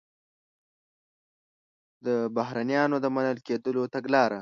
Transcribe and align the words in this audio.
د 2.05 2.07
بهرنیانو 2.35 2.97
د 3.03 3.05
منل 3.15 3.37
کېدلو 3.47 3.83
تګلاره 3.95 4.39